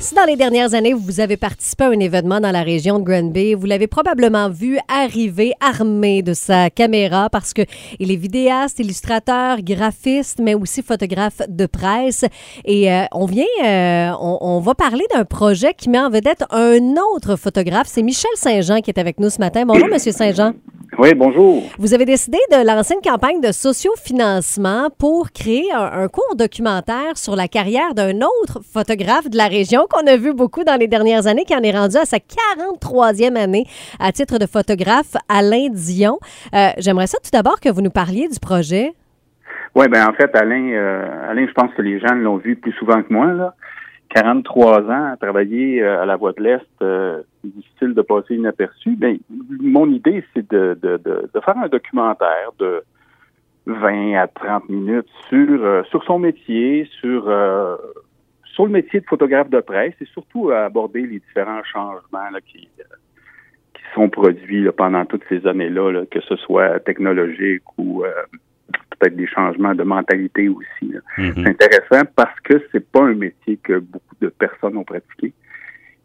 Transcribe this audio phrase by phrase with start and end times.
[0.00, 3.04] Si dans les dernières années, vous avez participé à un événement dans la région de
[3.04, 7.60] Granby, vous l'avez probablement vu arriver armé de sa caméra parce que
[7.98, 12.24] il est vidéaste, illustrateur, graphiste, mais aussi photographe de presse.
[12.64, 16.44] Et euh, on vient, euh, on, on va parler d'un projet qui met en vedette
[16.50, 17.88] un autre photographe.
[17.90, 19.64] C'est Michel Saint-Jean qui est avec nous ce matin.
[19.66, 20.54] Bonjour, Monsieur Saint-Jean.
[21.02, 21.62] Oui, bonjour.
[21.78, 27.16] Vous avez décidé de lancer une campagne de sociofinancement pour créer un, un court documentaire
[27.16, 30.88] sur la carrière d'un autre photographe de la région qu'on a vu beaucoup dans les
[30.88, 33.64] dernières années, qui en est rendu à sa 43e année
[33.98, 36.18] à titre de photographe, Alain Dion.
[36.54, 38.92] Euh, J'aimerais ça tout d'abord que vous nous parliez du projet.
[39.74, 42.72] Oui, ben en fait, Alain, euh, Alain, je pense que les gens l'ont vu plus
[42.72, 43.32] souvent que moi.
[43.32, 43.54] Là.
[44.14, 48.96] 43 ans à travailler euh, à la Voie de l'Est, c'est difficile de passer inaperçu.
[48.96, 49.18] Ben,
[49.60, 52.82] mon idée, c'est de, de, de, de faire un documentaire de
[53.66, 57.76] 20 à 30 minutes sur, euh, sur son métier, sur, euh,
[58.44, 62.40] sur le métier de photographe de presse et surtout à aborder les différents changements là,
[62.40, 62.84] qui, euh,
[63.74, 68.04] qui sont produits là, pendant toutes ces années-là, là, que ce soit technologique ou
[68.98, 70.94] peut-être des changements de mentalité aussi.
[71.18, 71.32] Mhm.
[71.36, 75.32] C'est intéressant parce que c'est pas un métier que beaucoup de personnes ont pratiqué.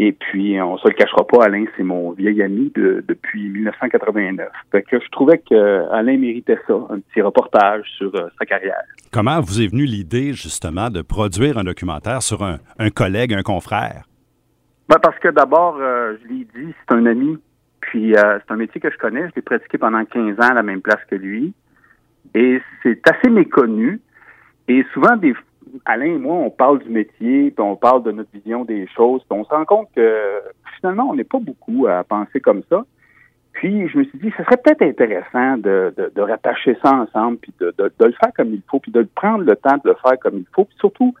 [0.00, 4.48] Et puis, on se le cachera pas, Alain, c'est mon vieil ami de- depuis 1989.
[4.70, 8.80] Fait que je trouvais que Alain méritait ça, un petit reportage sur euh, sa carrière.
[9.12, 13.42] Comment vous est venue l'idée, justement, de produire un documentaire sur un, un collègue, un
[13.42, 14.04] confrère?
[14.88, 17.36] Ben, parce que d'abord, euh, je l'ai dit, c'est un ami.
[17.80, 19.28] Puis euh, c'est un métier que je connais.
[19.30, 21.52] Je l'ai pratiqué pendant 15 ans à la même place que lui.
[22.34, 24.00] Et c'est assez méconnu.
[24.68, 25.34] Et souvent, des,
[25.84, 29.22] Alain et moi, on parle du métier, puis on parle de notre vision des choses,
[29.28, 30.40] puis on se rend compte que
[30.78, 32.84] finalement, on n'est pas beaucoup à penser comme ça.
[33.52, 37.38] Puis je me suis dit, ce serait peut-être intéressant de, de, de rattacher ça ensemble,
[37.38, 39.90] puis de, de, de le faire comme il faut, puis de prendre le temps de
[39.90, 41.14] le faire comme il faut, puis surtout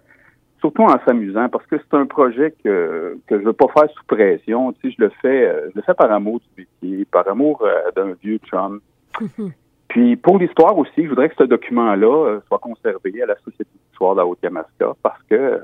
[0.60, 4.04] surtout en s'amusant, parce que c'est un projet que, que je veux pas faire sous
[4.04, 4.72] pression.
[4.72, 7.62] Tu sais, je le fais, euh, je le fais par amour du métier, par amour
[7.62, 8.80] euh, d'un vieux chum.
[9.88, 13.70] Puis pour l'histoire aussi, je voudrais que ce document-là euh, soit conservé à la Société
[13.98, 15.58] d'histoire de la Haute-Yamaska, parce que euh,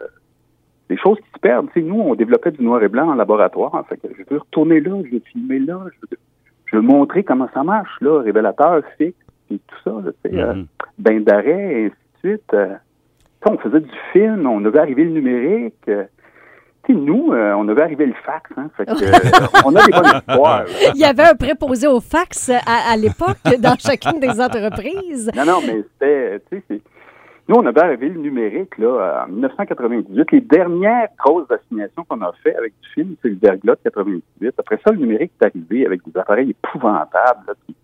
[0.90, 1.68] des choses qui se perdent.
[1.72, 3.74] Tu sais, nous, on développait du noir et blanc en laboratoire.
[3.74, 6.18] En fait, que je veux retourner là, je veux filmer là, je veux,
[6.66, 9.16] je veux montrer comment ça marche, là, révélateur, fixe,
[9.50, 10.66] et tout ça, là, euh, Mhm.
[10.98, 12.54] bain d'arrêt, et ainsi de suite.
[12.54, 12.74] Euh,
[13.46, 15.74] on faisait du film, on avait arrivé le numérique.
[15.88, 16.04] euh,
[16.86, 18.50] tu sais, nous, euh, on avait arrivé le fax.
[18.58, 20.64] Hein, fait que, euh, on a des bonnes histoires.
[20.64, 20.92] là.
[20.94, 25.30] Il y avait un préposé au fax à, à l'époque dans chacune des entreprises.
[25.34, 26.82] Non, non, mais c'était, tu sais, c'est-
[27.48, 30.30] nous, on avait arrivé le numérique, là, en 1998.
[30.32, 34.54] Les dernières grosses assignations qu'on a fait avec du film, c'est le Verglas de 98.
[34.58, 37.74] Après ça, le numérique est arrivé avec des appareils épouvantables, là, qui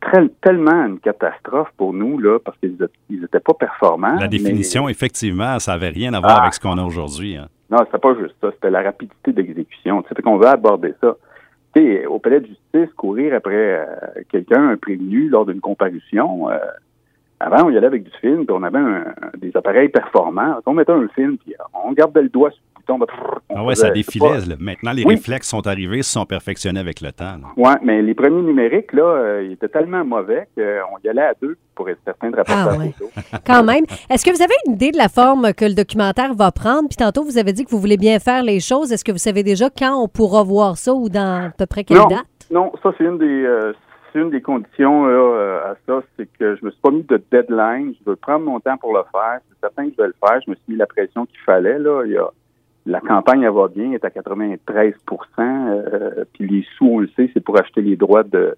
[0.00, 2.76] très- tellement une catastrophe pour nous, là, parce qu'ils
[3.10, 4.14] n'étaient pas performants.
[4.14, 6.42] La mais- définition, effectivement, ça n'avait rien à voir Ah.
[6.42, 7.36] avec ce qu'on a aujourd'hui.
[7.36, 7.48] hein.
[7.70, 10.02] Non, c'était pas juste ça, c'était la rapidité d'exécution.
[10.02, 11.16] Tu sais, fait qu'on veut aborder ça.
[11.74, 13.84] Tu sais, au palais de justice, courir après euh,
[14.28, 16.58] quelqu'un, un prévenu, lors d'une comparution, euh,
[17.40, 19.04] avant, on y allait avec du film, puis on avait un-
[19.38, 20.56] des appareils performants.
[20.66, 23.06] On mettait un film, puis euh, on gardait le doigt sur le bouton.
[23.06, 24.40] prrr, on Ah ouais, faisait- ça défilait.
[24.48, 24.56] là.
[24.58, 25.14] Maintenant, les Oui.
[25.14, 27.36] réflexes sont arrivés, se sont perfectionnés avec le temps.
[27.56, 31.34] Ouais, mais les premiers numériques, là, euh, ils étaient tellement mauvais qu'on y allait à
[31.40, 32.92] deux pour être certain de rapporter Ah la ouais.
[32.98, 33.10] photo.
[33.46, 33.84] Quand même.
[34.10, 36.88] Est-ce que vous avez une idée de la forme que le documentaire va prendre?
[36.88, 38.92] Puis tantôt, vous avez dit que vous voulez bien faire les choses.
[38.92, 41.84] Est-ce que vous savez déjà quand on pourra voir ça ou dans à peu près
[41.84, 42.26] quelle non, date?
[42.50, 43.72] Non, ça c'est une des euh,
[44.18, 47.94] une des conditions euh, à ça, c'est que je me suis pas mis de deadline.
[48.00, 49.40] Je veux prendre mon temps pour le faire.
[49.48, 50.40] C'est certain que je vais le faire.
[50.44, 51.78] Je me suis mis la pression qu'il fallait.
[51.78, 52.02] Là.
[52.86, 54.58] La campagne elle va bien, elle est à 93%
[55.38, 58.56] euh, Puis les sous, on le sait, c'est pour acheter les droits de,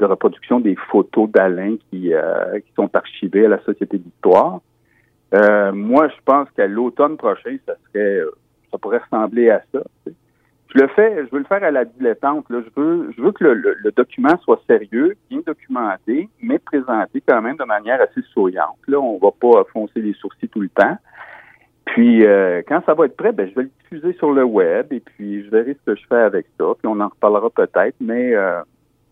[0.00, 4.60] reproduction des photos d'Alain qui, euh, qui sont archivées à la Société d'Histoire.
[5.34, 8.22] Euh, moi, je pense qu'à l'automne prochain, ça serait
[8.70, 9.80] ça pourrait ressembler à ça.
[10.74, 12.48] Je le fais, je veux le faire à la dilettante.
[12.48, 12.60] Là.
[12.64, 17.22] Je veux, je veux que le, le- le document soit sérieux, bien documenté, mais présenté
[17.26, 18.78] quand même de manière assez souriante.
[18.86, 20.96] Là, on va pas foncer les sourcils tout le temps.
[21.86, 24.92] Puis euh, quand ça va être prêt, ben, je vais le diffuser sur le web
[24.92, 26.66] et puis je verrai ce que je fais avec ça.
[26.78, 28.60] Puis on en reparlera peut-être, mais euh,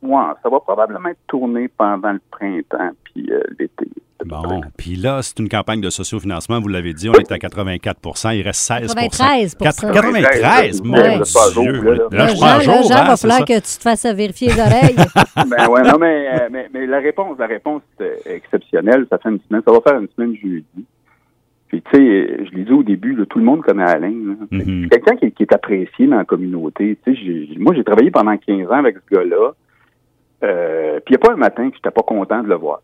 [0.03, 3.87] ouais, ça va probablement être tourné pendant le printemps puis euh, l'été.
[4.27, 8.35] Bon, puis là, c'est une campagne de sociofinancement, vous l'avez dit, on est à 84%
[8.37, 11.21] il reste 16 93 Quatre- 93, mon Ouais.
[11.53, 11.73] Dieu.
[11.83, 12.09] Là, là.
[12.11, 13.45] Là, je Jean, prends jour, Jean, hein, va falloir ça.
[13.45, 14.97] que tu te fasses vérifier les oreilles.
[15.37, 19.07] ben ouais, non, mais, euh, mais, mais la réponse, la réponse est exceptionnelle.
[19.09, 20.85] Ça fait une semaine, ça va faire une semaine jeudi.
[21.69, 24.11] Puis tu sais, je l'ai dit au début, là, tout le monde connaît Alain.
[24.51, 24.89] Mhm.
[24.91, 26.99] C'est quelqu'un qui, qui est apprécié dans la communauté.
[27.05, 29.53] Tu sais, j'ai- moi, j'ai travaillé pendant 15 ans avec ce gars-là.
[30.43, 32.81] Euh, puis il n'y a pas un matin que j'étais pas content de le voir.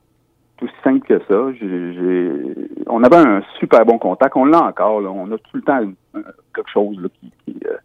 [0.56, 1.52] Tout simple que ça.
[1.60, 4.36] J'ai, j'ai- on avait un super bon contact.
[4.36, 5.00] On l'a encore.
[5.00, 5.10] Là.
[5.10, 5.80] On a tout le temps
[6.16, 6.22] euh,
[6.54, 7.76] quelque chose là, qui, qui euh,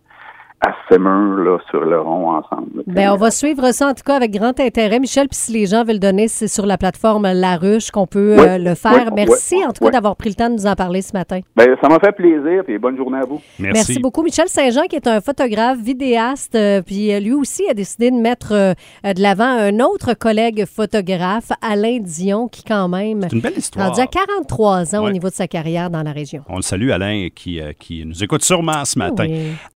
[0.90, 2.68] assémeur là, sur le rond ensemble.
[2.78, 2.84] là.
[2.88, 5.00] Ben, on va suivre ça en tout cas avec grand intérêt.
[5.00, 8.36] Michel, puis si les gens veulent donner, c'est sur la plateforme La Ruche qu'on peut
[8.38, 9.08] Oui, euh, le faire.
[9.08, 9.92] oui, Merci oui, en tout cas oui.
[9.92, 11.40] d'avoir pris le temps de nous en parler ce matin.
[11.56, 12.64] Ben, ça m'a fait plaisir.
[12.68, 13.42] Et bonne journée à vous.
[13.60, 13.74] Merci.
[13.88, 14.24] Merci beaucoup.
[14.24, 18.18] Michel Saint-Jean, qui est un photographe, vidéaste, euh, puis euh, lui aussi a décidé de
[18.18, 23.42] mettre euh, de l'avant un autre collègue photographe, Alain Dion, qui quand même C'est une
[23.42, 23.88] belle histoire.
[23.90, 26.44] rendu à 43 ans au niveau de sa carrière dans la région.
[26.50, 29.26] On le salue, Alain, qui, euh, qui nous écoute sûrement ce matin.
[29.28, 29.52] Oui.